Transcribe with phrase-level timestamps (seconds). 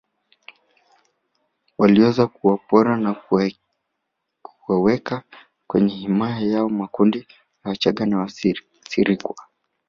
[1.77, 3.13] Waliweza kuwapora na
[4.43, 5.23] kuwaweka
[5.67, 7.19] kwenye himaya yao makundi
[7.63, 9.35] ya wachaga na Wasirikwa